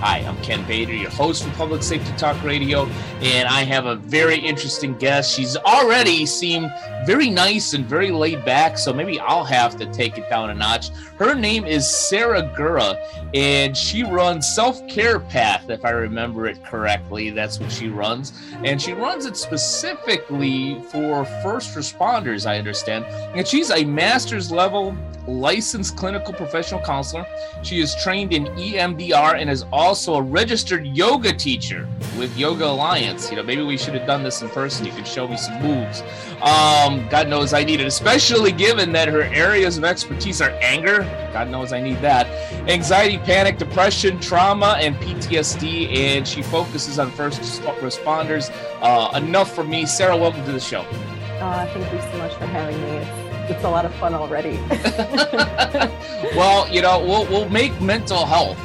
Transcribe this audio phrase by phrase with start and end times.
[0.00, 2.84] Hi, I'm Ken Bator, your host for Public Safety Talk Radio,
[3.22, 5.34] and I have a very interesting guest.
[5.34, 6.70] She's already seemed
[7.06, 10.54] very nice and very laid back, so maybe I'll have to take it down a
[10.54, 10.88] notch.
[11.18, 12.98] Her name is Sarah Gura,
[13.32, 17.30] and she runs Self Care Path, if I remember it correctly.
[17.30, 18.32] That's what she runs,
[18.64, 23.04] and she runs it specifically for first responders, I understand.
[23.36, 24.96] And she's a master's level
[25.26, 27.26] licensed clinical professional counselor.
[27.62, 33.30] She is trained in EMDR and is also a registered yoga teacher with Yoga Alliance.
[33.30, 34.86] You know, maybe we should have done this in person.
[34.86, 36.02] You could show me some moves.
[36.42, 41.00] Um, God knows I need it, especially given that her areas of expertise are anger.
[41.32, 42.26] God knows I need that.
[42.68, 45.96] Anxiety, panic, depression, trauma, and PTSD.
[45.96, 48.50] And she focuses on first responders.
[48.80, 49.86] Uh, enough for me.
[49.86, 50.80] Sarah, welcome to the show.
[50.80, 54.58] Uh, thank you so much for having me it's a lot of fun already.
[56.36, 58.58] well, you know, we'll we'll make mental health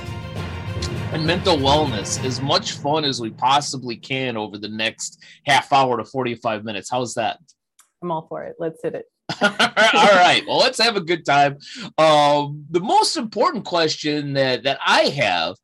[1.14, 5.98] and mental wellness as much fun as we possibly can over the next half hour
[5.98, 6.90] to 45 minutes.
[6.90, 7.40] How's that?
[8.02, 8.56] I'm all for it.
[8.60, 9.06] Let's hit it.
[9.42, 10.44] all right.
[10.48, 11.58] Well, let's have a good time.
[11.98, 15.56] Um, the most important question that that I have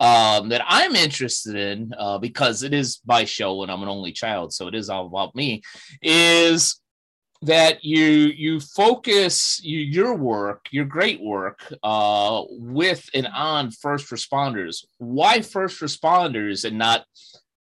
[0.00, 4.12] um, that I'm interested in, uh, because it is my show and I'm an only
[4.12, 5.62] child, so it is all about me,
[6.02, 6.80] is
[7.42, 14.10] that you you focus you, your work your great work uh, with and on first
[14.10, 17.04] responders why first responders and not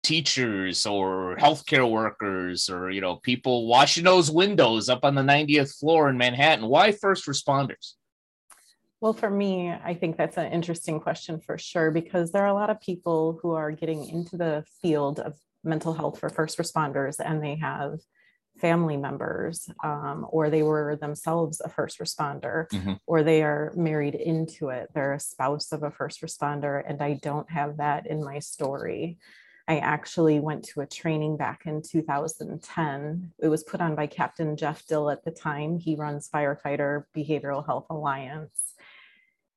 [0.02, 5.78] teachers or healthcare workers or you know people washing those windows up on the 90th
[5.78, 6.66] floor in manhattan.
[6.66, 7.94] Why first responders?
[9.00, 12.54] Well for me i think that's an interesting question for sure because there are a
[12.54, 15.34] lot of people who are getting into the field of
[15.64, 17.98] mental health for first responders and they have
[18.58, 22.94] family members um, or they were themselves a first responder mm-hmm.
[23.06, 24.88] or they are married into it.
[24.94, 29.18] They're a spouse of a first responder and i don't have that in my story
[29.70, 34.56] i actually went to a training back in 2010 it was put on by captain
[34.56, 35.78] jeff dill at the time.
[35.78, 38.69] He runs firefighter behavioral health alliance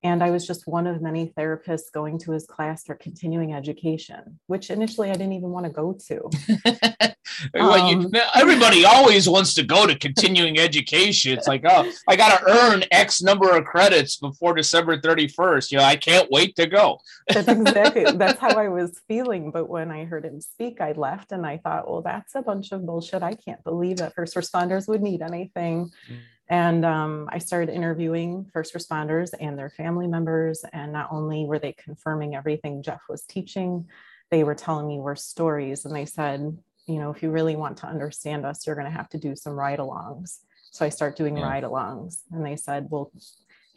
[0.03, 4.39] and I was just one of many therapists going to his class for continuing education,
[4.47, 7.15] which initially I didn't even want to go to.
[7.53, 11.37] well, you, um, everybody always wants to go to continuing education.
[11.37, 15.71] It's like, oh, I got to earn X number of credits before December 31st.
[15.71, 16.99] You know, I can't wait to go.
[17.29, 19.51] that's exactly that's how I was feeling.
[19.51, 22.73] But when I heard him speak, I left and I thought, well, that's a bunch
[22.73, 23.23] of bullshit.
[23.23, 25.91] I can't believe that first responders would need anything.
[26.11, 26.17] Mm.
[26.53, 30.63] And um, I started interviewing first responders and their family members.
[30.71, 33.87] And not only were they confirming everything Jeff was teaching,
[34.29, 35.83] they were telling me worse stories.
[35.83, 36.55] And they said,
[36.85, 39.35] you know, if you really want to understand us, you're going to have to do
[39.35, 40.41] some ride alongs.
[40.69, 41.49] So I start doing yeah.
[41.49, 42.19] ride alongs.
[42.31, 43.11] And they said, well,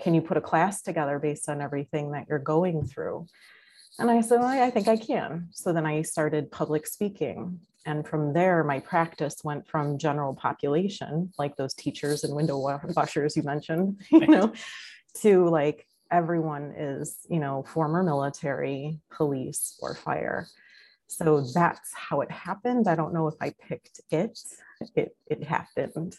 [0.02, 3.26] can you put a class together based on everything that you're going through?
[3.98, 5.48] And I said, well, I think I can.
[5.50, 7.58] So then I started public speaking.
[7.86, 12.58] And from there, my practice went from general population, like those teachers and window
[12.96, 14.52] washers you mentioned, you know,
[15.22, 20.48] to like everyone is, you know, former military, police, or fire.
[21.06, 22.88] So that's how it happened.
[22.88, 24.38] I don't know if I picked it.
[24.96, 26.16] It it happened.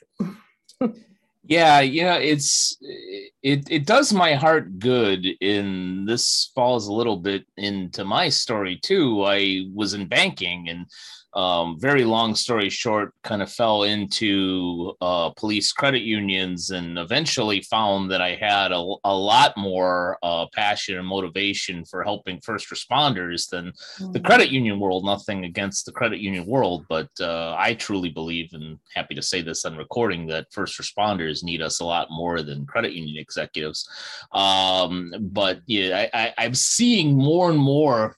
[1.44, 2.78] yeah, you know, it's
[3.44, 8.80] it it does my heart good in this falls a little bit into my story
[8.82, 9.24] too.
[9.26, 10.86] I was in banking and
[11.38, 17.62] um, very long story short, kind of fell into uh, police credit unions and eventually
[17.62, 22.72] found that I had a, a lot more uh, passion and motivation for helping first
[22.72, 24.14] responders than mm-hmm.
[24.14, 25.06] the credit union world.
[25.06, 29.44] Nothing against the credit union world, but uh, I truly believe, and happy to say
[29.44, 33.88] this on recording, that first responders need us a lot more than credit union executives.
[34.32, 38.17] Um, but yeah, I, I, I'm seeing more and more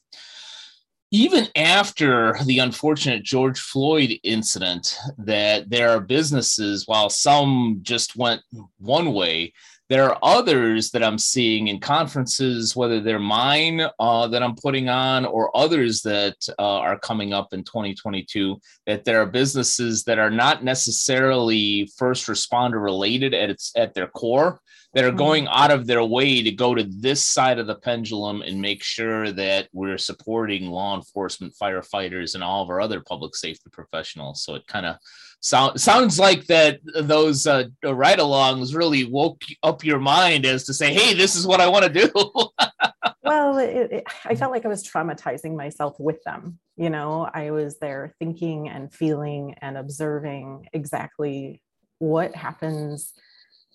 [1.11, 8.41] even after the unfortunate George Floyd incident, that there are businesses, while some just went
[8.77, 9.53] one way,
[9.89, 14.87] there are others that I'm seeing in conferences, whether they're mine uh, that I'm putting
[14.87, 20.19] on or others that uh, are coming up in 2022, that there are businesses that
[20.19, 24.61] are not necessarily first responder related at its at their core,
[24.93, 28.41] that are going out of their way to go to this side of the pendulum
[28.41, 33.35] and make sure that we're supporting law enforcement, firefighters, and all of our other public
[33.35, 34.43] safety professionals.
[34.43, 34.95] So it kind of
[35.41, 40.91] sound, sounds like that those uh, ride-alongs really woke up your mind as to say,
[40.91, 42.09] "Hey, this is what I want to do."
[43.23, 46.57] well, it, it, I felt like I was traumatizing myself with them.
[46.77, 51.61] You know, I was there thinking and feeling and observing exactly
[51.99, 53.13] what happens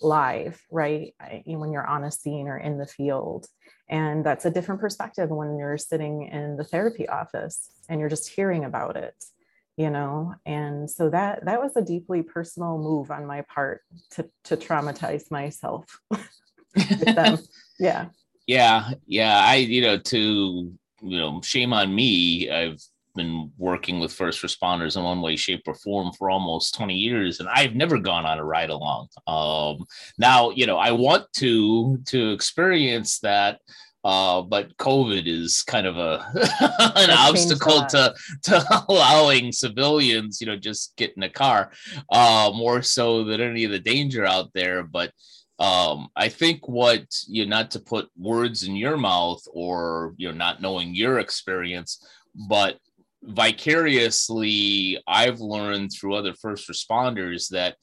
[0.02, 1.14] live, right?
[1.46, 3.46] When you're on a scene or in the field.
[3.88, 8.30] And that's a different perspective when you're sitting in the therapy office and you're just
[8.30, 9.14] hearing about it,
[9.76, 10.34] you know?
[10.46, 13.82] And so that that was a deeply personal move on my part
[14.12, 17.38] to to traumatize myself with them.
[17.80, 18.06] Yeah.
[18.46, 18.90] Yeah.
[19.08, 19.36] Yeah.
[19.44, 22.48] I, you know, to you know, shame on me.
[22.48, 22.80] I've
[23.14, 27.40] been working with first responders in one way, shape, or form for almost 20 years,
[27.40, 29.08] and I've never gone on a ride along.
[29.26, 29.86] Um,
[30.18, 33.60] now, you know, I want to to experience that.
[34.04, 36.30] Uh, but COVID is kind of a
[36.96, 41.72] an obstacle to to allowing civilians, you know, just get in a car,
[42.12, 44.82] uh, more so than any of the danger out there.
[44.82, 45.10] But
[45.58, 50.28] um, I think what you know, not to put words in your mouth or you
[50.28, 52.78] know, not knowing your experience, but
[53.26, 57.76] vicariously I've learned through other first responders that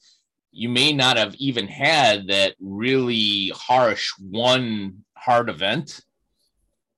[0.52, 6.00] you may not have even had that really harsh one hard event.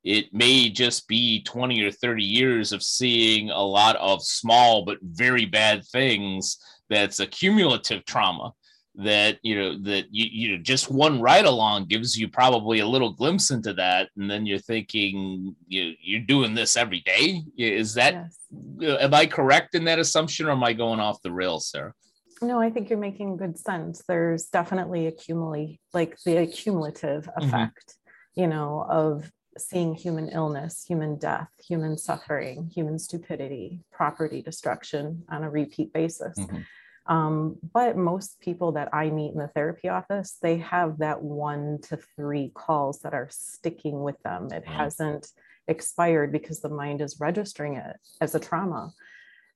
[0.02, 4.98] It may just be 20 or 30 years of seeing a lot of small but
[5.02, 6.58] very bad things
[6.90, 8.52] that's a cumulative trauma
[8.96, 12.86] that you know that you, you know just one ride along gives you probably a
[12.86, 17.94] little glimpse into that and then you're thinking you you're doing this every day is
[17.94, 18.38] that yes.
[18.82, 21.92] Uh, am i correct in that assumption or am i going off the rails sarah
[22.40, 27.48] no i think you're making good sense there's definitely accumulate like the accumulative mm-hmm.
[27.48, 28.42] effect mm-hmm.
[28.42, 35.42] you know of seeing human illness human death human suffering human stupidity property destruction on
[35.42, 36.60] a repeat basis mm-hmm
[37.06, 41.78] um, but most people that I meet in the therapy office, they have that one
[41.88, 44.48] to three calls that are sticking with them.
[44.52, 45.28] It hasn't
[45.68, 48.92] expired because the mind is registering it as a trauma.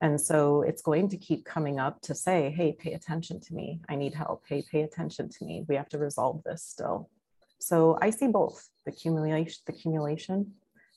[0.01, 3.81] And so it's going to keep coming up to say, hey, pay attention to me.
[3.89, 4.45] I need help.
[4.47, 5.65] Hey, pay attention to me.
[5.69, 7.11] We have to resolve this still.
[7.59, 10.53] So I see both the accumulation, the accumulation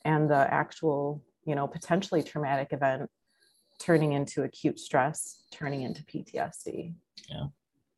[0.05, 3.09] and the actual, you know, potentially traumatic event
[3.81, 6.93] turning into acute stress, turning into PTSD.
[7.29, 7.45] Yeah.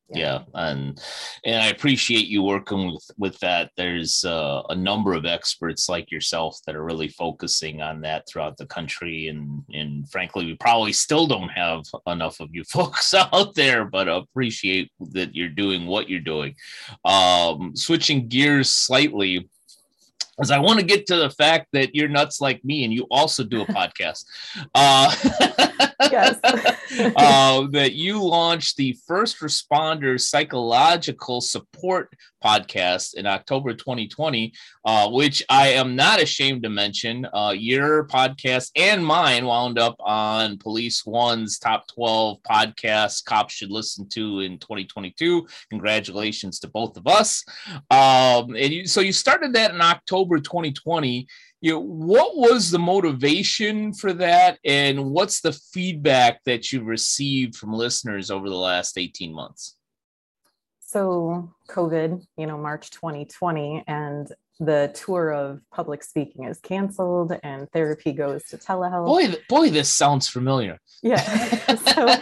[0.09, 0.17] Yeah.
[0.17, 0.39] yeah.
[0.53, 1.01] and
[1.45, 6.11] and i appreciate you working with with that there's uh, a number of experts like
[6.11, 10.91] yourself that are really focusing on that throughout the country and and frankly we probably
[10.91, 16.09] still don't have enough of you folks out there but appreciate that you're doing what
[16.09, 16.53] you're doing
[17.05, 19.49] um switching gears slightly
[20.39, 23.05] is I want to get to the fact that you're nuts like me and you
[23.11, 24.25] also do a podcast.
[24.73, 25.13] Uh,
[26.11, 26.39] yes.
[26.43, 34.53] uh, that you launched the First Responders Psychological Support podcast in October 2020,
[34.85, 37.25] uh, which I am not ashamed to mention.
[37.33, 44.09] Uh, your podcast and mine wound up on Police1's top 12 podcasts cops should listen
[44.09, 45.47] to in 2022.
[45.69, 47.43] Congratulations to both of us.
[47.89, 51.27] Um, and you, so you started that in October 2020
[51.63, 54.59] you know, what was the motivation for that?
[54.65, 59.77] And what's the feedback that you've received from listeners over the last 18 months?
[60.81, 64.27] So covid you know march 2020 and
[64.59, 69.05] the tour of public speaking is canceled and therapy goes to telehealth.
[69.05, 70.77] Boy boy this sounds familiar.
[71.01, 71.23] Yeah.
[71.93, 72.13] So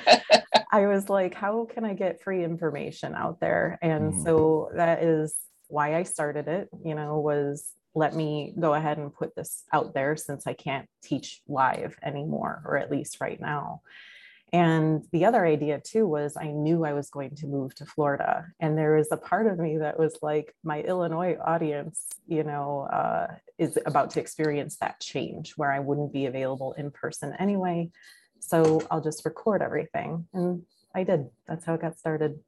[0.72, 3.79] i was like how can i get free information out there?
[3.81, 4.24] And mm.
[4.24, 5.36] so that is
[5.67, 9.93] why i started it you know was let me go ahead and put this out
[9.93, 13.81] there since I can't teach live anymore, or at least right now.
[14.53, 18.48] And the other idea too was I knew I was going to move to Florida.
[18.60, 22.81] And there was a part of me that was like, my Illinois audience, you know,
[22.91, 27.91] uh, is about to experience that change where I wouldn't be available in person anyway.
[28.39, 30.27] So I'll just record everything.
[30.33, 31.29] And I did.
[31.48, 32.39] That's how it got started.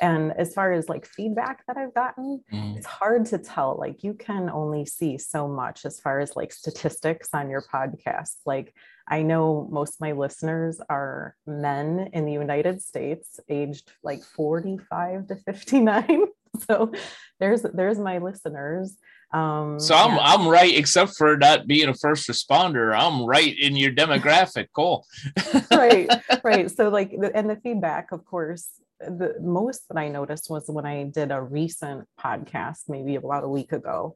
[0.00, 2.76] And as far as like feedback that I've gotten, mm.
[2.76, 3.76] it's hard to tell.
[3.78, 8.36] Like you can only see so much as far as like statistics on your podcast.
[8.44, 8.74] Like
[9.08, 15.28] I know most of my listeners are men in the United States, aged like 45
[15.28, 16.26] to 59.
[16.68, 16.92] so
[17.38, 18.96] there's there's my listeners.
[19.32, 20.22] Um, so I'm yeah.
[20.22, 22.96] I'm right, except for not being a first responder.
[22.96, 24.68] I'm right in your demographic.
[24.74, 25.04] Cool.
[25.70, 26.08] right,
[26.44, 26.70] right.
[26.70, 28.68] So like, and the feedback, of course,
[29.00, 33.48] the most that I noticed was when I did a recent podcast, maybe about a
[33.48, 34.14] week ago,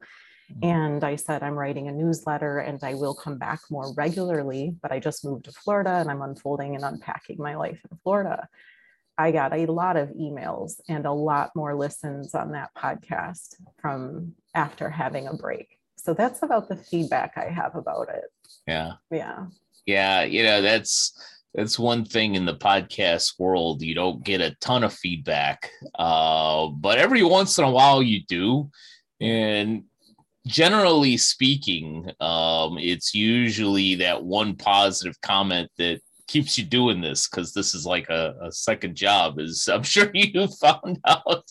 [0.50, 0.64] Mm-hmm.
[0.64, 4.92] And I said, I'm writing a newsletter and I will come back more regularly, but
[4.92, 8.48] I just moved to Florida and I'm unfolding and unpacking my life in Florida.
[9.16, 14.32] I got a lot of emails and a lot more listens on that podcast from
[14.54, 15.78] after having a break.
[15.96, 18.24] So that's about the feedback I have about it.
[18.66, 18.92] Yeah.
[19.10, 19.46] Yeah.
[19.84, 20.22] Yeah.
[20.22, 21.12] You know, that's,
[21.54, 23.82] that's one thing in the podcast world.
[23.82, 28.22] You don't get a ton of feedback, uh, but every once in a while you
[28.26, 28.70] do.
[29.20, 29.84] And
[30.46, 36.00] generally speaking, um, it's usually that one positive comment that
[36.30, 40.08] keeps you doing this because this is like a, a, second job as i'm sure
[40.14, 41.44] you found out.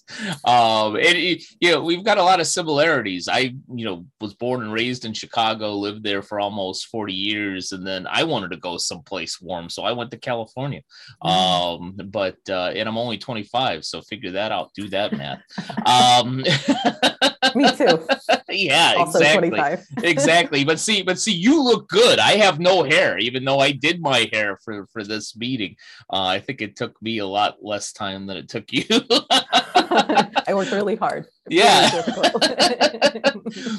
[0.45, 3.27] Um and it, you know we've got a lot of similarities.
[3.27, 7.73] I you know was born and raised in chicago lived there for almost 40 years
[7.73, 10.81] and then i wanted to go someplace warm so i went to california.
[11.21, 14.73] Um but uh and i'm only 25 so figure that out.
[14.73, 15.41] Do that math.
[15.85, 16.37] Um
[17.55, 18.07] Me too.
[18.49, 19.49] Yeah, also exactly.
[19.49, 19.87] 25.
[20.03, 20.63] exactly.
[20.63, 22.19] But see, but see, you look good.
[22.19, 25.75] I have no hair, even though I did my hair for for this meeting.
[26.11, 28.83] Uh, I think it took me a lot less time than it took you.
[29.31, 31.27] I worked really hard.
[31.49, 31.89] yeah.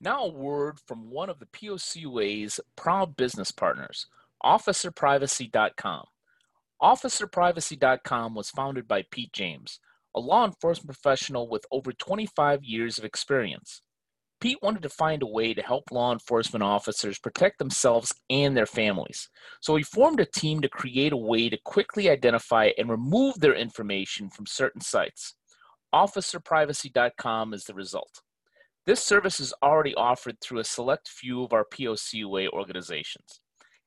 [0.00, 4.06] now a word from one of the POCUA's proud business partners,
[4.44, 6.04] OfficerPrivacy.com.
[6.82, 9.80] OfficerPrivacy.com was founded by Pete James
[10.16, 13.82] a law enforcement professional with over 25 years of experience.
[14.40, 18.66] Pete wanted to find a way to help law enforcement officers protect themselves and their
[18.66, 19.28] families.
[19.60, 23.54] So he formed a team to create a way to quickly identify and remove their
[23.54, 25.34] information from certain sites.
[25.94, 28.20] OfficerPrivacy.com is the result.
[28.84, 33.40] This service is already offered through a select few of our POCUA organizations.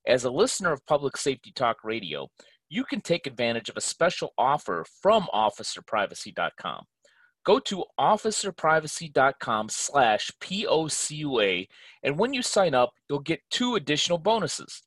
[0.07, 2.27] As a listener of Public Safety Talk Radio,
[2.69, 6.85] you can take advantage of a special offer from officerprivacy.com.
[7.45, 11.67] Go to officerprivacy.com slash POCUA,
[12.03, 14.81] and when you sign up, you'll get two additional bonuses.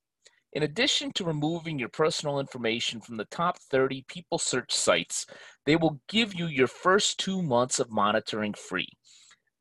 [0.53, 5.27] In addition to removing your personal information from the top 30 people search sites,
[5.65, 8.89] they will give you your first two months of monitoring free.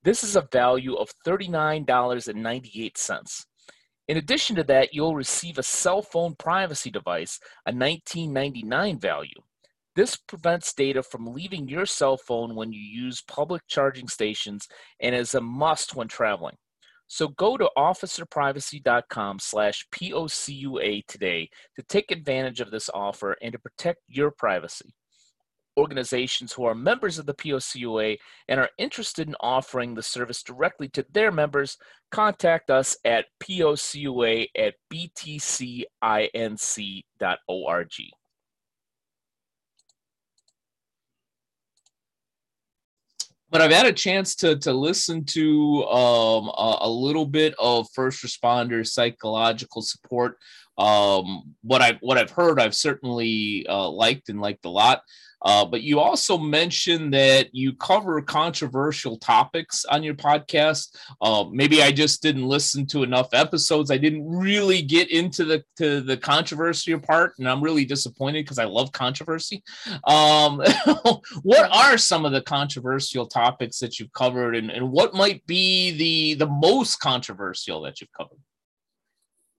[0.03, 3.45] This is a value of $39.98.
[4.07, 9.41] In addition to that, you'll receive a cell phone privacy device, a 1999 value.
[9.95, 14.67] This prevents data from leaving your cell phone when you use public charging stations
[14.99, 16.55] and is a must when traveling.
[17.07, 23.59] So go to officerprivacy.com slash POCUA today to take advantage of this offer and to
[23.59, 24.93] protect your privacy
[25.77, 30.89] organizations who are members of the POCUA and are interested in offering the service directly
[30.89, 31.77] to their members,
[32.11, 35.87] contact us at POCUA at btcinc.org.
[43.49, 47.85] But I've had a chance to to listen to um, a, a, little bit of
[47.93, 50.37] first responder psychological support.
[50.77, 55.01] Um, what I what I've heard, I've certainly uh, liked and liked a lot.
[55.43, 60.95] Uh, but you also mentioned that you cover controversial topics on your podcast.
[61.21, 63.91] Uh, maybe I just didn't listen to enough episodes.
[63.91, 68.59] I didn't really get into the to the controversial part, and I'm really disappointed because
[68.59, 69.63] I love controversy.
[70.05, 70.61] Um,
[71.43, 75.91] what are some of the controversial topics that you've covered, and, and what might be
[75.91, 78.39] the the most controversial that you've covered?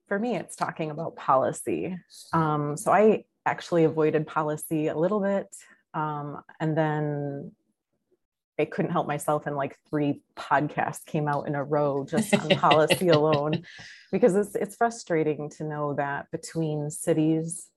[0.09, 1.97] For me, it's talking about policy.
[2.33, 5.49] Um, so I actually avoided policy a little bit
[5.95, 7.53] um, and then
[8.59, 12.49] I couldn't help myself and like three podcasts came out in a row just on
[12.51, 13.65] policy alone
[14.11, 17.69] because it's it's frustrating to know that between cities,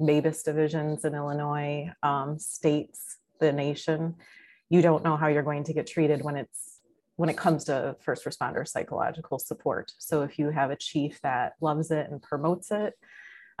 [0.00, 4.16] MABAS divisions in Illinois, um, states, the nation,
[4.68, 6.80] you don't know how you're going to get treated when it's
[7.16, 9.92] when it comes to first responder psychological support.
[9.98, 12.94] So if you have a chief that loves it and promotes it,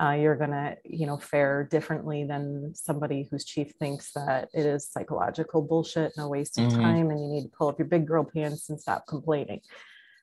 [0.00, 4.66] uh, you're going to you know fare differently than somebody whose chief thinks that it
[4.66, 6.80] is psychological bullshit and a waste of mm-hmm.
[6.80, 9.60] time and you need to pull up your big girl pants and stop complaining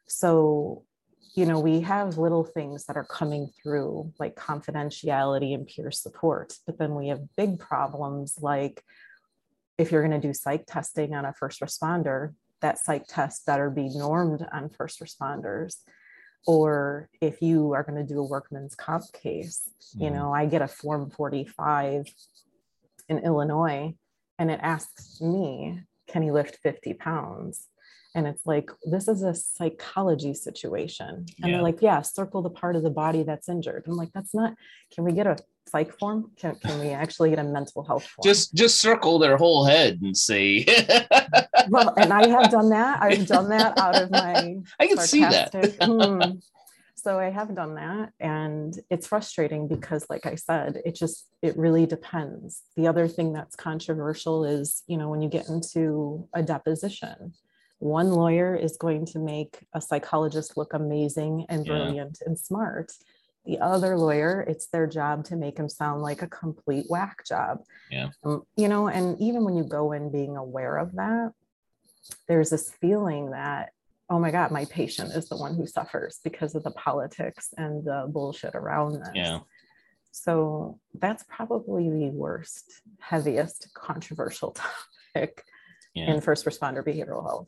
[0.08, 0.84] so
[1.36, 6.54] you know we have little things that are coming through like confidentiality and peer support
[6.66, 8.84] but then we have big problems like
[9.78, 13.70] if you're going to do psych testing on a first responder that psych test better
[13.70, 15.78] be normed on first responders
[16.48, 20.16] or if you are going to do a workman's comp case you mm-hmm.
[20.16, 22.14] know i get a form 45
[23.10, 23.94] in illinois
[24.40, 27.68] and it asks me can he lift 50 pounds?
[28.14, 31.08] And it's like, this is a psychology situation.
[31.08, 31.52] And yeah.
[31.52, 33.86] they're like, yeah, circle the part of the body that's injured.
[33.88, 34.54] I'm like, that's not,
[34.94, 35.38] can we get a
[35.68, 36.32] psych form?
[36.38, 38.24] Can, can we actually get a mental health form?
[38.24, 40.66] Just, just circle their whole head and say,
[41.70, 43.02] well, and I have done that.
[43.02, 45.54] I've done that out of my, I can see that.
[45.82, 46.40] Hmm.
[46.96, 48.12] So I have done that.
[48.20, 52.62] And it's frustrating because, like I said, it just, it really depends.
[52.76, 57.34] The other thing that's controversial is, you know, when you get into a deposition,
[57.82, 62.28] one lawyer is going to make a psychologist look amazing and brilliant yeah.
[62.28, 62.92] and smart.
[63.46, 67.64] The other lawyer, it's their job to make him sound like a complete whack job.
[67.90, 68.10] Yeah.
[68.24, 71.34] Um, you know, and even when you go in being aware of that,
[72.28, 73.72] there's this feeling that,
[74.12, 77.84] oh my God, my patient is the one who suffers because of the politics and
[77.84, 79.10] the bullshit around this.
[79.16, 79.40] Yeah.
[80.12, 84.52] So that's probably the worst, heaviest, controversial
[85.16, 85.44] topic
[85.96, 86.14] yeah.
[86.14, 87.48] in first responder behavioral health.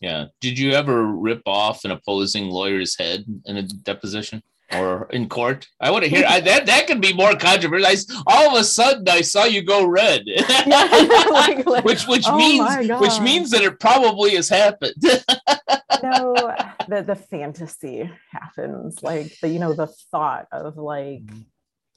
[0.00, 0.26] Yeah.
[0.40, 5.66] Did you ever rip off an opposing lawyer's head in a deposition or in court?
[5.80, 6.66] I want to hear I, that.
[6.66, 8.22] That could be more controversial.
[8.26, 10.24] All of a sudden, I saw you go red,
[10.66, 14.94] like, like, which which oh means which means that it probably has happened.
[15.02, 16.54] no,
[16.88, 19.02] the the fantasy happens.
[19.02, 21.24] Like the you know the thought of like.
[21.24, 21.40] Mm-hmm.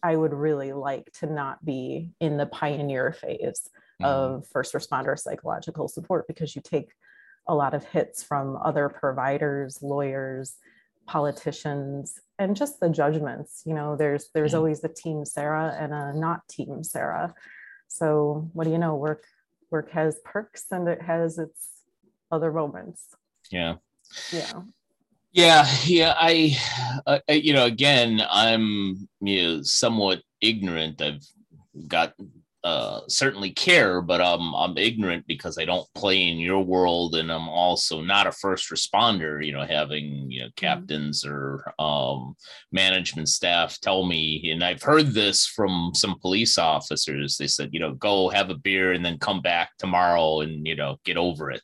[0.03, 3.67] I would really like to not be in the pioneer phase
[3.99, 4.05] mm-hmm.
[4.05, 6.91] of first responder psychological support because you take
[7.47, 10.55] a lot of hits from other providers, lawyers,
[11.05, 13.63] politicians, and just the judgments.
[13.65, 14.57] You know, there's there's mm-hmm.
[14.57, 17.33] always the team Sarah and a not team Sarah.
[17.87, 18.95] So what do you know?
[18.95, 19.23] Work
[19.71, 21.69] work has perks and it has its
[22.31, 23.03] other moments.
[23.51, 23.75] Yeah.
[24.31, 24.61] Yeah.
[25.33, 26.15] Yeah, yeah.
[26.17, 26.57] I,
[27.05, 31.01] uh, you know, again, I'm you know somewhat ignorant.
[31.01, 31.23] I've
[31.87, 32.13] got
[32.67, 37.31] uh, certainly care, but I'm I'm ignorant because I don't play in your world, and
[37.31, 39.43] I'm also not a first responder.
[39.43, 40.65] You know, having you know mm-hmm.
[40.65, 42.35] captains or um,
[42.73, 47.37] management staff tell me, and I've heard this from some police officers.
[47.37, 50.75] They said, you know, go have a beer and then come back tomorrow and you
[50.75, 51.63] know get over it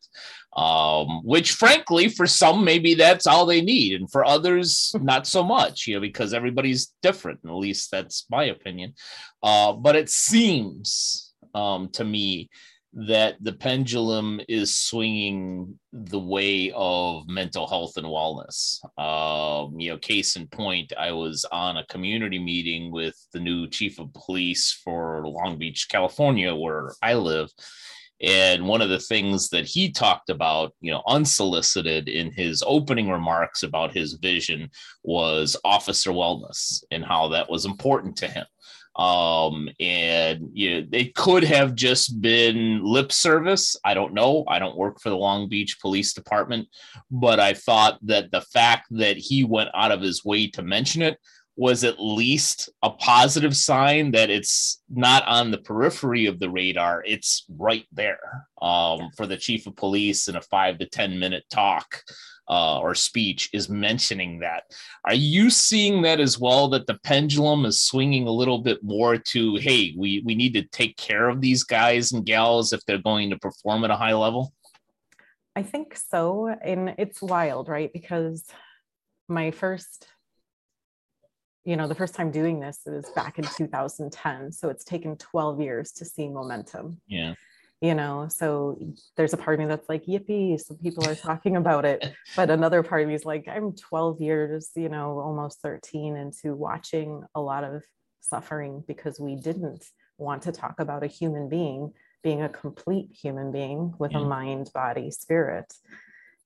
[0.55, 5.43] um, which frankly for some maybe that's all they need and for others not so
[5.43, 8.93] much you know because everybody's different at least that's my opinion
[9.41, 12.49] uh, but it seems um, to me
[12.95, 18.83] that the pendulum is swinging the way of mental health and wellness.
[18.99, 23.67] Um, you know, case in point, I was on a community meeting with the new
[23.67, 27.49] chief of police for Long Beach, California, where I live.
[28.23, 33.09] And one of the things that he talked about, you know, unsolicited in his opening
[33.09, 34.69] remarks about his vision
[35.03, 38.45] was officer wellness and how that was important to him.
[38.95, 43.75] Um, and you know, it could have just been lip service.
[43.83, 44.45] I don't know.
[44.47, 46.67] I don't work for the Long Beach Police Department,
[47.09, 51.01] but I thought that the fact that he went out of his way to mention
[51.01, 51.17] it
[51.55, 57.03] was at least a positive sign that it's not on the periphery of the radar.
[57.05, 61.43] It's right there um, for the chief of police in a five to 10 minute
[61.51, 62.03] talk
[62.49, 64.63] uh, or speech is mentioning that.
[65.05, 66.67] Are you seeing that as well?
[66.69, 70.63] That the pendulum is swinging a little bit more to, hey, we, we need to
[70.63, 74.13] take care of these guys and gals if they're going to perform at a high
[74.13, 74.53] level?
[75.55, 76.47] I think so.
[76.47, 77.91] And it's wild, right?
[77.93, 78.43] Because
[79.29, 80.07] my first
[81.65, 84.51] you know, the first time doing this was back in 2010.
[84.51, 86.99] So it's taken 12 years to see momentum.
[87.07, 87.35] Yeah.
[87.81, 88.79] You know, so
[89.17, 92.13] there's a part of me that's like, yippee, so people are talking about it.
[92.35, 96.55] But another part of me is like, I'm 12 years, you know, almost 13 into
[96.55, 97.83] watching a lot of
[98.21, 99.85] suffering because we didn't
[100.17, 104.19] want to talk about a human being being a complete human being with yeah.
[104.19, 105.71] a mind, body, spirit.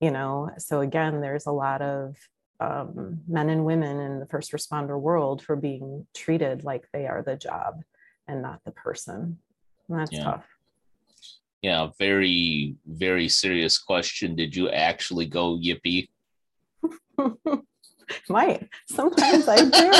[0.00, 2.16] You know, so again, there's a lot of
[2.60, 7.22] um, men and women in the first responder world for being treated like they are
[7.22, 7.82] the job
[8.26, 9.38] and not the person.
[9.88, 10.24] And that's yeah.
[10.24, 10.44] tough.
[11.62, 14.36] Yeah, very, very serious question.
[14.36, 16.08] Did you actually go yippee?
[18.28, 19.90] Might sometimes I do.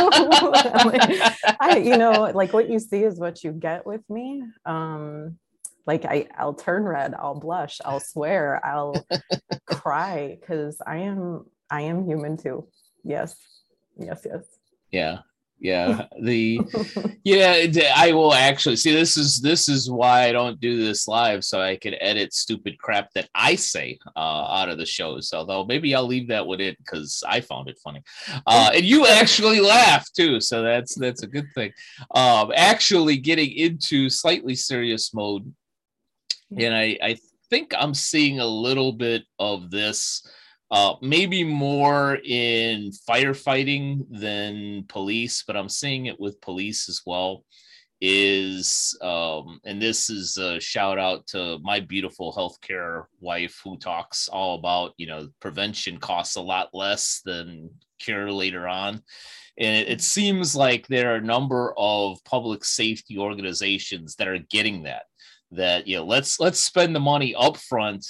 [1.60, 4.44] I, you know, like what you see is what you get with me.
[4.64, 5.38] Um,
[5.86, 9.06] like I, I'll turn red, I'll blush, I'll swear, I'll
[9.66, 12.66] cry because I am I am human too.
[13.04, 13.36] Yes.
[13.98, 14.44] Yes, yes.
[14.90, 15.18] Yeah.
[15.60, 16.06] Yeah.
[16.20, 16.60] The
[17.24, 21.44] yeah, I will actually see this is this is why I don't do this live
[21.44, 24.18] so I can edit stupid crap that I say uh,
[24.58, 25.32] out of the shows.
[25.32, 28.02] Although maybe I'll leave that with it because I found it funny.
[28.46, 31.72] Uh, and you actually laugh too, so that's that's a good thing.
[32.14, 35.52] Um, actually getting into slightly serious mode.
[36.56, 37.16] And I, I
[37.50, 40.26] think I'm seeing a little bit of this,
[40.70, 47.44] uh, maybe more in firefighting than police, but I'm seeing it with police as well.
[48.00, 54.28] Is um, and this is a shout out to my beautiful healthcare wife who talks
[54.28, 59.02] all about you know prevention costs a lot less than cure later on
[59.58, 64.38] and it, it, seems like there are a number of public safety organizations that are
[64.50, 65.02] getting that
[65.50, 68.06] that you know let's let's spend the money up front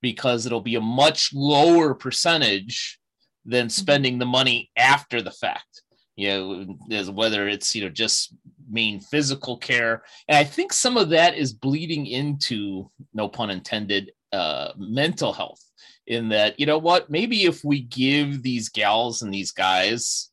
[0.00, 2.98] because it'll be a much lower percentage
[3.44, 3.70] than mm-hmm.
[3.70, 5.82] spending the money after the fact
[6.16, 8.34] you know as whether it's you know just
[8.70, 14.12] main physical care and i think some of that is bleeding into no pun intended
[14.30, 15.62] uh, mental health
[16.06, 20.30] in that you know what maybe if we give these gals and these guys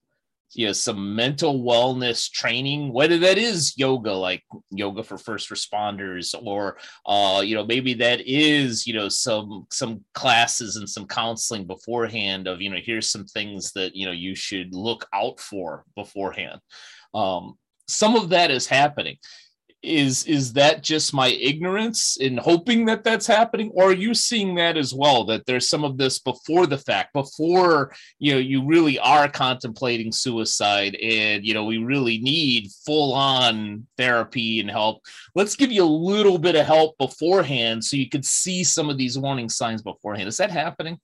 [0.55, 6.33] you know some mental wellness training whether that is yoga like yoga for first responders
[6.43, 11.65] or uh you know maybe that is you know some some classes and some counseling
[11.65, 15.83] beforehand of you know here's some things that you know you should look out for
[15.95, 16.59] beforehand.
[17.13, 19.17] Um some of that is happening
[19.86, 24.56] is is that just my ignorance in hoping that that's happening or are you seeing
[24.56, 28.65] that as well that there's some of this before the fact before you know you
[28.65, 35.02] really are contemplating suicide and you know we really need full on therapy and help
[35.36, 38.98] let's give you a little bit of help beforehand so you could see some of
[38.98, 41.00] these warning signs beforehand is that happening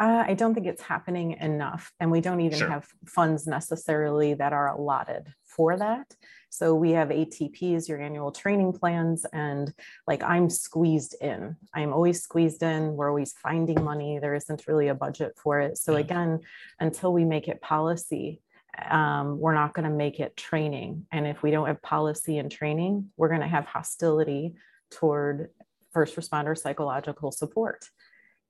[0.00, 1.92] uh, I don't think it's happening enough.
[2.00, 2.68] And we don't even sure.
[2.68, 6.12] have funds necessarily that are allotted for that.
[6.52, 9.72] So we have ATPs, your annual training plans, and
[10.06, 11.56] like I'm squeezed in.
[11.72, 12.92] I'm always squeezed in.
[12.92, 14.18] We're always finding money.
[14.18, 15.78] There isn't really a budget for it.
[15.78, 16.40] So again,
[16.78, 18.42] until we make it policy,
[18.90, 21.06] um, we're not going to make it training.
[21.10, 24.54] And if we don't have policy and training, we're going to have hostility
[24.90, 25.48] toward
[25.94, 27.88] first responder psychological support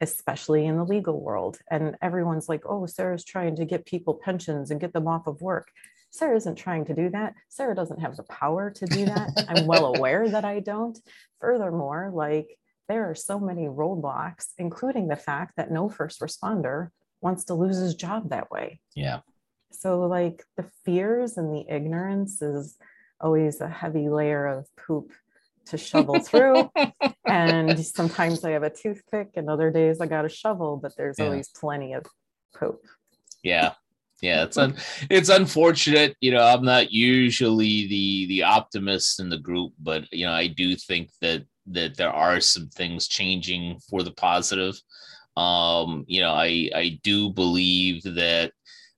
[0.01, 1.59] especially in the legal world.
[1.71, 5.41] And everyone's like, oh, Sarah's trying to get people pensions and get them off of
[5.41, 5.69] work.
[6.13, 7.35] Sarah isn't trying to do that.
[7.49, 9.47] Sarah doesn't have the power to do that.
[9.49, 10.99] I'm well aware that I don't.
[11.41, 16.91] Furthermore, like there are so many roadblocks, including the fact that no first responder
[17.23, 18.81] wants to lose his job that way.
[18.95, 19.21] Yeah.
[19.71, 22.77] So, like the fears and the ignorance is
[23.19, 25.13] always a heavy layer of poop
[25.67, 26.71] to shovel through.
[27.27, 31.19] and sometimes I have a toothpick, and other days I got a shovel, but there's
[31.19, 31.25] yeah.
[31.25, 32.05] always plenty of
[32.55, 32.85] poop.
[33.43, 33.73] Yeah
[34.23, 34.77] yeah it's un-
[35.11, 40.25] it's unfortunate you know i'm not usually the the optimist in the group but you
[40.25, 44.81] know i do think that that there are some things changing for the positive.
[45.37, 48.53] Um you know i i do believe that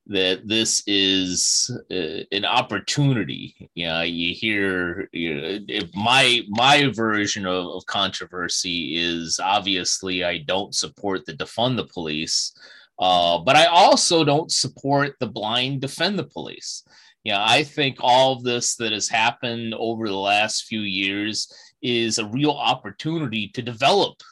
[0.07, 3.55] that this is uh, an opportunity.
[3.75, 10.25] You know you hear you know, if my my version of, of controversy is obviously
[10.25, 12.53] i don't support the defund the police
[12.99, 16.85] uh, but I also don't support the blind defend the police.
[17.25, 21.51] Yeah, I think all of this that has happened over the last few years
[21.83, 24.23] is a real opportunity to develop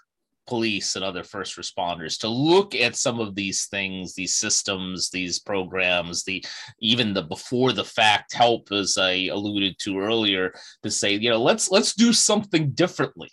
[0.46, 5.38] police and other first responders to look at some of these things these systems these
[5.38, 6.44] programs the
[6.80, 11.40] even the before the fact help as i alluded to earlier to say you know
[11.40, 13.30] let's let's do something differently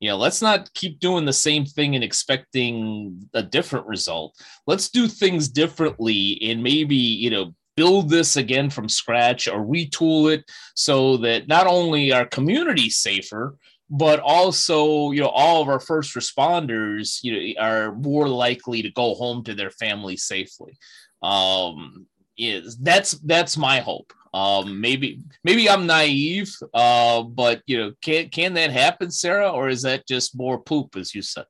[0.00, 4.36] you know let's not keep doing the same thing and expecting a different result.
[4.66, 10.32] Let's do things differently and maybe you know build this again from scratch or retool
[10.32, 13.56] it so that not only our community safer
[13.90, 18.90] but also you know all of our first responders you know are more likely to
[18.90, 20.76] go home to their family safely.
[21.22, 27.92] Um is that's that's my hope um, maybe maybe I'm naive, uh, but you know,
[28.02, 31.46] can can that happen, Sarah, or is that just more poop, as you said?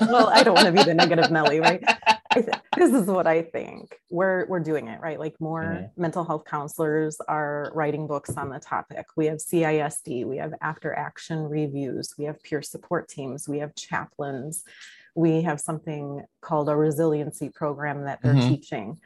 [0.00, 1.84] well, I don't want to be the negative Nelly, right?
[2.34, 4.00] this is what I think.
[4.08, 5.20] We're we're doing it right.
[5.20, 6.00] Like more mm-hmm.
[6.00, 9.04] mental health counselors are writing books on the topic.
[9.14, 13.74] We have CISD, we have after action reviews, we have peer support teams, we have
[13.74, 14.64] chaplains,
[15.14, 18.48] we have something called a resiliency program that they're mm-hmm.
[18.48, 19.00] teaching.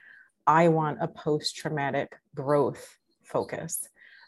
[0.50, 3.86] I want a post traumatic growth focus.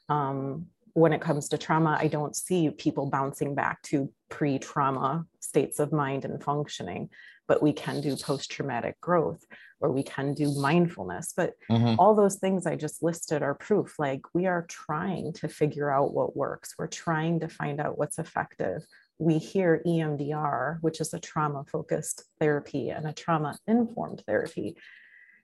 [0.09, 5.27] Um, when it comes to trauma, I don't see people bouncing back to pre trauma
[5.41, 7.09] states of mind and functioning,
[7.49, 9.43] but we can do post traumatic growth
[9.81, 11.33] or we can do mindfulness.
[11.37, 11.99] But mm-hmm.
[11.99, 16.15] all those things I just listed are proof like we are trying to figure out
[16.15, 18.85] what works, we're trying to find out what's effective.
[19.19, 24.77] We hear EMDR, which is a trauma focused therapy and a trauma informed therapy.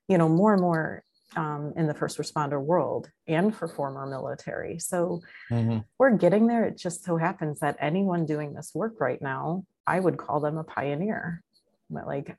[0.09, 1.05] You know, more and more
[1.37, 4.79] um, in the first responder world and for former military.
[4.79, 5.79] So mm-hmm.
[5.99, 6.64] we're getting there.
[6.64, 10.57] It just so happens that anyone doing this work right now, I would call them
[10.57, 11.42] a pioneer.
[11.90, 12.37] But like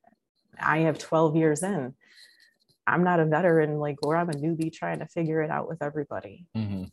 [0.60, 1.94] I have 12 years in.
[2.88, 5.82] I'm not a veteran, like, or I'm a newbie trying to figure it out with
[5.82, 6.46] everybody.
[6.58, 6.86] Mm-hmm.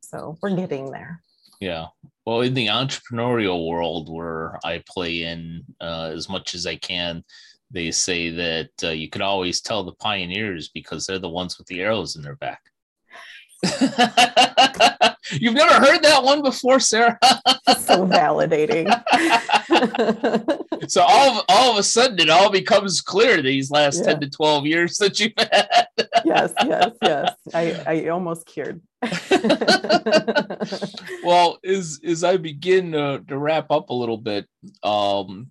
[0.00, 1.22] So we're getting there.
[1.60, 1.86] Yeah.
[2.24, 7.24] Well, in the entrepreneurial world where I play in uh, as much as I can,
[7.70, 11.66] they say that uh, you could always tell the pioneers because they're the ones with
[11.68, 12.60] the arrows in their back.
[15.32, 17.18] You've never heard that one before, Sarah?
[17.78, 18.88] so validating.
[20.88, 24.14] so all of, all of a sudden it all becomes clear these last yeah.
[24.14, 25.86] 10 to 12 years that you've had.
[26.24, 27.34] yes, yes, yes.
[27.54, 28.80] I, I almost cured.
[31.24, 34.46] well, as as I begin to, to wrap up a little bit,
[34.82, 35.50] um,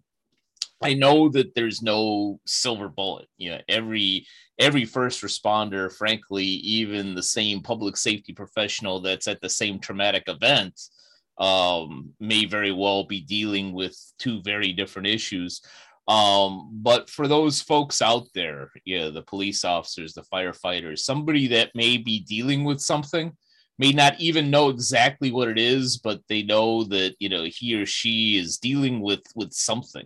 [0.82, 3.28] I know that there's no silver bullet.
[3.38, 4.26] You know, every
[4.58, 10.24] every first responder, frankly, even the same public safety professional that's at the same traumatic
[10.28, 10.80] event,
[11.38, 15.62] um, may very well be dealing with two very different issues.
[16.08, 21.76] Um, but for those folks out there, yeah, the police officers, the firefighters, somebody that
[21.76, 23.32] may be dealing with something,
[23.80, 27.76] may not even know exactly what it is, but they know that you know he
[27.76, 30.06] or she is dealing with with something.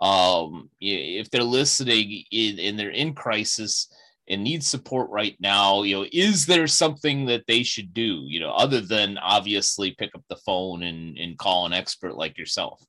[0.00, 3.92] Um, if they're listening in, and they're in crisis
[4.28, 8.40] and need support right now, you know, is there something that they should do, you
[8.40, 12.82] know, other than obviously pick up the phone and, and call an expert like yourself?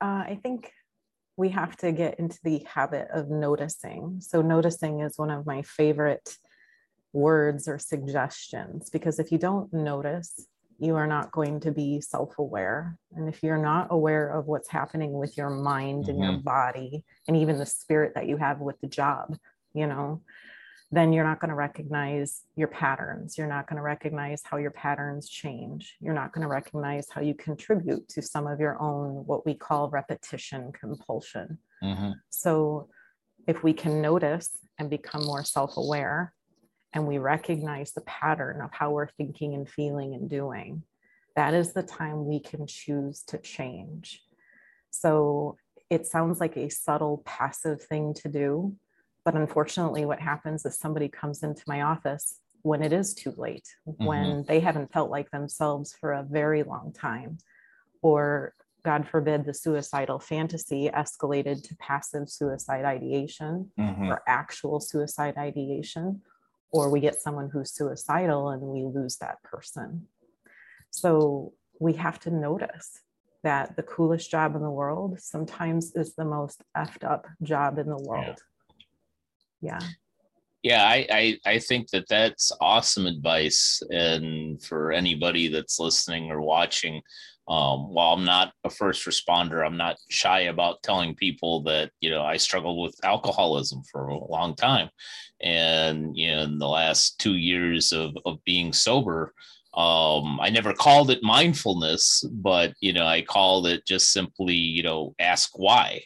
[0.00, 0.72] Uh, I think
[1.36, 4.20] we have to get into the habit of noticing.
[4.20, 6.36] So, noticing is one of my favorite
[7.12, 10.46] words or suggestions because if you don't notice,
[10.78, 12.98] you are not going to be self aware.
[13.12, 16.10] And if you're not aware of what's happening with your mind mm-hmm.
[16.10, 16.42] and your mm-hmm.
[16.42, 19.36] body, and even the spirit that you have with the job,
[19.74, 20.22] you know,
[20.90, 23.38] then you're not going to recognize your patterns.
[23.38, 25.96] You're not going to recognize how your patterns change.
[26.00, 29.54] You're not going to recognize how you contribute to some of your own, what we
[29.54, 31.58] call repetition compulsion.
[31.82, 32.10] Mm-hmm.
[32.30, 32.88] So,
[33.46, 36.32] if we can notice and become more self aware,
[36.92, 40.82] and we recognize the pattern of how we're thinking and feeling and doing,
[41.36, 44.22] that is the time we can choose to change.
[44.90, 45.56] So
[45.90, 48.76] it sounds like a subtle, passive thing to do.
[49.24, 53.68] But unfortunately, what happens is somebody comes into my office when it is too late,
[53.88, 54.04] mm-hmm.
[54.04, 57.38] when they haven't felt like themselves for a very long time,
[58.02, 64.08] or God forbid, the suicidal fantasy escalated to passive suicide ideation mm-hmm.
[64.08, 66.22] or actual suicide ideation,
[66.72, 70.06] or we get someone who's suicidal and we lose that person.
[70.90, 73.00] So we have to notice
[73.42, 77.86] that the coolest job in the world sometimes is the most effed up job in
[77.86, 78.38] the world.
[79.60, 79.78] Yeah.
[79.80, 79.88] yeah.
[80.62, 83.82] Yeah, I, I, I think that that's awesome advice.
[83.90, 87.02] And for anybody that's listening or watching,
[87.48, 92.10] um, while I'm not a first responder, I'm not shy about telling people that, you
[92.10, 94.90] know, I struggled with alcoholism for a long time.
[95.42, 99.34] And, you know, in the last two years of, of being sober,
[99.74, 104.82] um, I never called it mindfulness, but, you know, I called it just simply, you
[104.82, 106.02] know, ask why.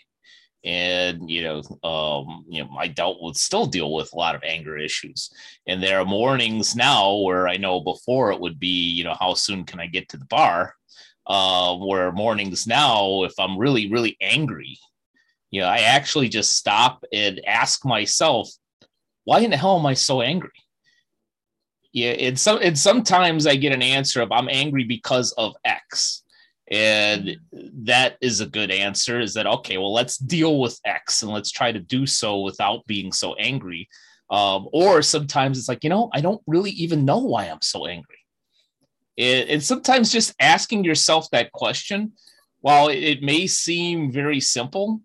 [0.64, 4.42] And, you know, um, you know, I dealt with, still deal with a lot of
[4.42, 5.30] anger issues.
[5.66, 9.34] And there are mornings now where I know before it would be, you know, how
[9.34, 10.74] soon can I get to the bar?
[11.26, 14.78] Uh, where mornings now, if I'm really, really angry,
[15.50, 18.48] you know, I actually just stop and ask myself,
[19.24, 20.50] why in the hell am I so angry?
[21.92, 26.22] Yeah, and some and sometimes I get an answer of I'm angry because of X.
[26.68, 27.36] And
[27.84, 29.20] that is a good answer.
[29.20, 29.78] Is that okay?
[29.78, 33.88] Well, let's deal with X and let's try to do so without being so angry.
[34.30, 37.86] Um, or sometimes it's like, you know, I don't really even know why I'm so
[37.86, 38.15] angry.
[39.18, 42.12] And sometimes just asking yourself that question,
[42.60, 45.00] while it may seem very simple,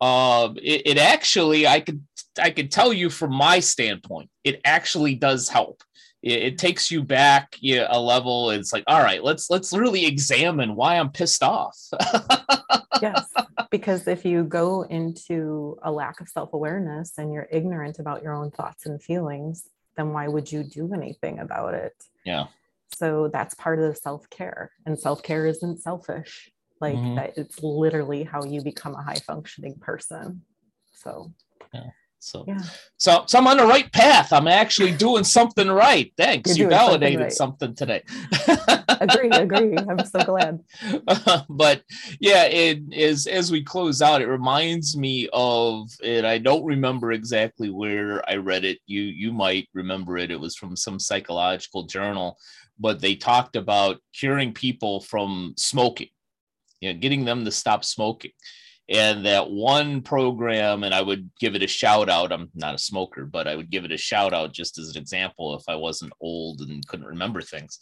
[0.00, 2.02] uh, it, it actually I could
[2.40, 5.82] I could tell you from my standpoint, it actually does help.
[6.22, 8.50] It, it takes you back you know, a level.
[8.50, 11.76] It's like, all right, let's let's really examine why I'm pissed off.
[13.02, 13.32] yes,
[13.70, 18.34] because if you go into a lack of self awareness and you're ignorant about your
[18.34, 21.94] own thoughts and feelings, then why would you do anything about it?
[22.24, 22.46] Yeah.
[22.96, 24.70] So that's part of the self care.
[24.86, 26.50] And self care isn't selfish.
[26.80, 27.16] Like mm-hmm.
[27.16, 30.42] that, it's literally how you become a high functioning person.
[30.92, 31.32] So,
[31.72, 31.90] yeah.
[32.20, 32.58] So, yeah.
[32.96, 34.32] so, so I'm on the right path.
[34.32, 36.12] I'm actually doing something right.
[36.16, 36.58] Thanks.
[36.58, 37.72] You're validated something, right.
[37.72, 38.02] something today.
[39.00, 39.76] agree, agree.
[39.76, 40.60] I'm so glad.
[41.06, 41.82] Uh, but
[42.18, 46.24] yeah, it is as we close out, it reminds me of it.
[46.24, 48.78] I don't remember exactly where I read it.
[48.86, 50.32] You you might remember it.
[50.32, 52.36] It was from some psychological journal,
[52.78, 56.08] but they talked about curing people from smoking,
[56.80, 58.32] you know, getting them to stop smoking.
[58.90, 62.78] And that one program and i would give it a shout out i'm not a
[62.78, 65.74] smoker but i would give it a shout out just as an example if i
[65.74, 67.78] wasn't old and couldn't remember things.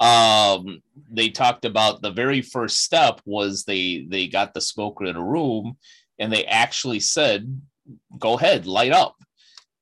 [0.00, 0.80] Um,
[1.10, 5.22] they talked about the very first step was they they got the smoker in a
[5.22, 5.76] room
[6.18, 7.60] and they actually said
[8.18, 9.16] go ahead light up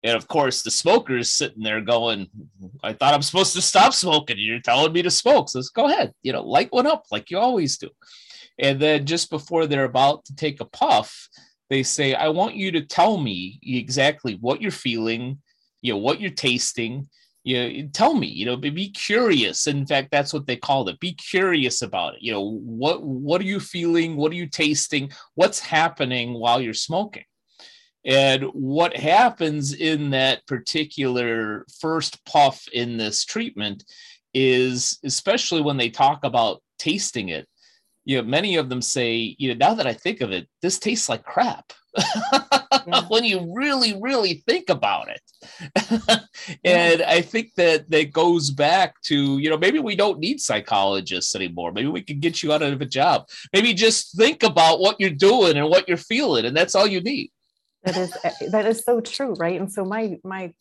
[0.05, 2.29] and of course the smoker is sitting there going
[2.85, 5.87] i thought i'm supposed to stop smoking you're telling me to smoke so let's go
[5.87, 7.89] ahead you know light one up like you always do
[8.59, 11.29] and then just before they're about to take a puff,
[11.71, 15.39] they say, I want you to tell me exactly what you're feeling,
[15.83, 17.09] you know, what you're tasting.
[17.43, 19.67] You know, tell me, you know, be curious.
[19.67, 21.01] In fact, that's what they called it.
[21.01, 22.23] Be curious about it.
[22.23, 24.17] You know, what what are you feeling?
[24.17, 25.13] What are you tasting?
[25.35, 27.25] What's happening while you're smoking?
[28.05, 33.85] And what happens in that particular first puff in this treatment
[34.35, 37.49] is, especially when they talk about tasting it,
[38.05, 40.79] you know, many of them say, you know, now that I think of it, this
[40.79, 41.73] tastes like crap.
[41.97, 43.03] yeah.
[43.09, 45.21] when you really, really think about it.
[46.65, 47.07] and yeah.
[47.09, 51.73] I think that that goes back to, you know, maybe we don't need psychologists anymore.
[51.73, 53.29] Maybe we can get you out of a job.
[53.55, 57.01] Maybe just think about what you're doing and what you're feeling, and that's all you
[57.01, 57.31] need.
[57.85, 58.17] That is
[58.51, 59.61] that is so true, right?
[59.61, 60.53] And so my my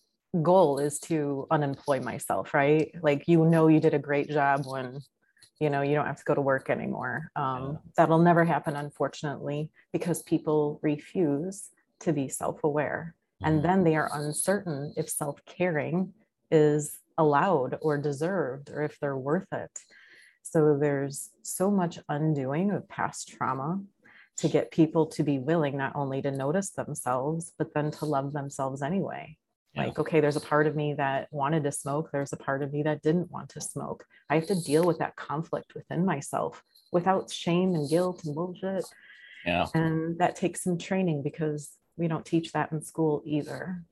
[0.42, 2.92] goal is to unemploy myself, right?
[3.02, 5.02] Like you know you did a great job when
[5.60, 9.70] you know you don't have to go to work anymore um, that'll never happen unfortunately
[9.92, 13.54] because people refuse to be self-aware mm-hmm.
[13.54, 16.14] and then they are uncertain if self-caring
[16.52, 19.80] is allowed or deserved or if they're worth it
[20.42, 23.80] so there's so much undoing of past trauma
[24.38, 28.34] to get people to be willing not only to notice themselves but then to love
[28.34, 29.38] themselves anyway
[29.74, 29.86] yeah.
[29.86, 32.10] Like, okay, there's a part of me that wanted to smoke.
[32.12, 34.06] There's a part of me that didn't want to smoke.
[34.30, 38.86] I have to deal with that conflict within myself without shame and guilt and bullshit.
[39.46, 39.66] Yeah.
[39.74, 43.84] And that takes some training because we don't teach that in school either.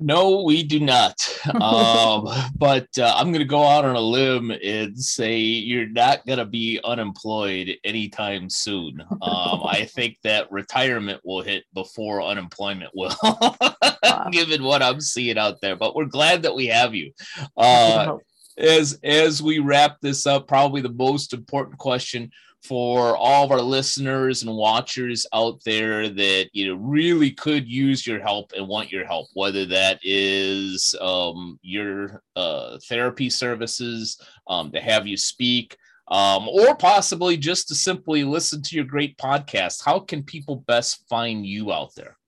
[0.00, 1.14] No, we do not.
[1.60, 6.26] um, but uh, I'm going to go out on a limb and say you're not
[6.26, 9.00] going to be unemployed anytime soon.
[9.10, 13.14] Um, I think that retirement will hit before unemployment will,
[14.32, 15.76] given what I'm seeing out there.
[15.76, 17.12] But we're glad that we have you.
[17.56, 18.16] Uh,
[18.60, 22.30] as as we wrap this up, probably the most important question
[22.62, 28.06] for all of our listeners and watchers out there that you know really could use
[28.06, 34.70] your help and want your help whether that is um, your uh, therapy services um,
[34.70, 35.74] to have you speak
[36.08, 41.08] um, or possibly just to simply listen to your great podcast how can people best
[41.08, 42.18] find you out there?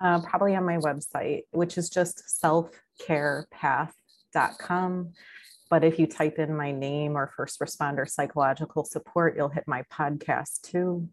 [0.00, 5.12] Uh, probably on my website which is just selfcarepath.com
[5.70, 9.82] but if you type in my name or first responder psychological support, you'll hit my
[9.92, 11.08] podcast too.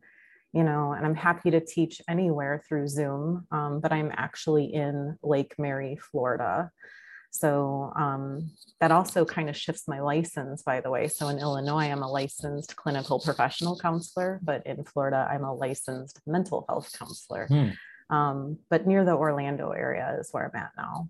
[0.54, 5.18] You know, and I'm happy to teach anywhere through Zoom, um, but I'm actually in
[5.24, 6.72] Lake Mary, Florida.
[7.32, 11.08] So um, that also kind of shifts my license, by the way.
[11.08, 16.20] So in Illinois, I'm a licensed clinical professional counselor, but in Florida, I'm a licensed
[16.28, 17.48] mental health counselor.
[17.48, 17.70] Hmm.
[18.14, 21.08] Um, but near the Orlando area is where I'm at now.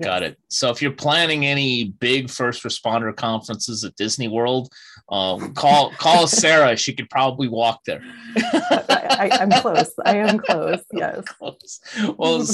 [0.00, 0.38] Got it.
[0.48, 4.72] So if you're planning any big first responder conferences at Disney World,
[5.10, 6.76] um, call call Sarah.
[6.76, 8.02] She could probably walk there.
[8.36, 9.92] I, am close.
[10.04, 10.80] I am close.
[10.92, 11.24] Yes.
[11.26, 11.80] Close.
[12.16, 12.44] Well,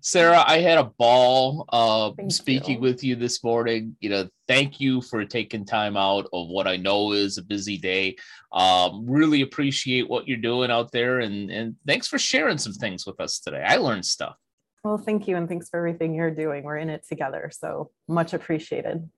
[0.00, 2.80] Sarah, I had a ball uh, speaking you.
[2.80, 3.96] with you this morning.
[4.00, 7.78] You know, thank you for taking time out of what I know is a busy
[7.78, 8.16] day.
[8.52, 13.06] Um, really appreciate what you're doing out there, and and thanks for sharing some things
[13.06, 13.64] with us today.
[13.66, 14.36] I learned stuff.
[14.86, 15.36] Well, thank you.
[15.36, 16.62] And thanks for everything you're doing.
[16.62, 17.50] We're in it together.
[17.52, 19.10] So much appreciated.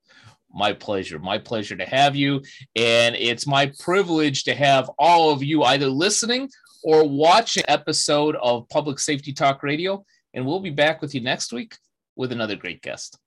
[0.51, 1.19] My pleasure.
[1.19, 2.41] My pleasure to have you.
[2.75, 6.49] And it's my privilege to have all of you either listening
[6.83, 10.07] or watch an episode of Public Safety Talk Radio.
[10.33, 11.77] And we'll be back with you next week
[12.17, 13.19] with another great guest.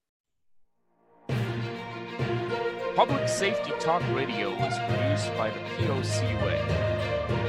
[2.95, 6.90] Public Safety Talk Radio is produced by the POCUA.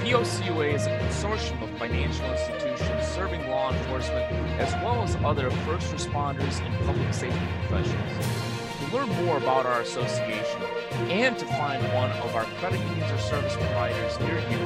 [0.02, 4.26] POCUA is a consortium of financial institutions serving law enforcement
[4.58, 8.26] as well as other first responders and public safety professionals.
[8.80, 10.60] To learn more about our association
[11.08, 14.58] and to find one of our credit unions or service providers near you,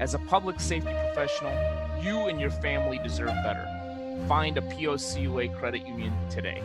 [0.00, 1.52] As a public safety professional,
[2.02, 3.66] you and your family deserve better.
[4.26, 6.62] Find a POCUA credit union today.